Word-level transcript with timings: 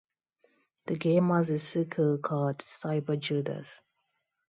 The 0.87 0.95
game 0.95 1.29
has 1.29 1.51
a 1.51 1.59
sequel 1.59 2.17
called 2.17 2.63
"CyberJudas". 2.83 3.67